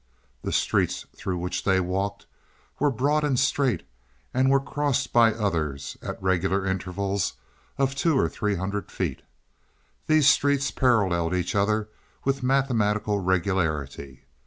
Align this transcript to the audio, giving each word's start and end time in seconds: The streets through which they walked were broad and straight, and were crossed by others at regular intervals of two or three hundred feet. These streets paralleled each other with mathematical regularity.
The 0.41 0.51
streets 0.51 1.05
through 1.15 1.37
which 1.37 1.63
they 1.63 1.79
walked 1.79 2.25
were 2.79 2.89
broad 2.89 3.23
and 3.23 3.39
straight, 3.39 3.83
and 4.33 4.49
were 4.49 4.59
crossed 4.59 5.13
by 5.13 5.31
others 5.31 5.95
at 6.01 6.19
regular 6.23 6.65
intervals 6.65 7.33
of 7.77 7.93
two 7.93 8.17
or 8.17 8.27
three 8.27 8.55
hundred 8.55 8.89
feet. 8.91 9.21
These 10.07 10.27
streets 10.27 10.71
paralleled 10.71 11.35
each 11.35 11.53
other 11.53 11.87
with 12.25 12.41
mathematical 12.41 13.19
regularity. 13.19 14.23